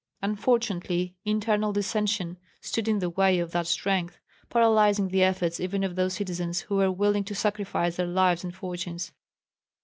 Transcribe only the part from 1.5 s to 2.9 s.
dissension stood